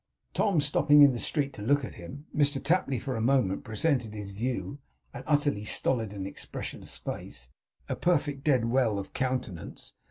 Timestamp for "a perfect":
7.87-8.43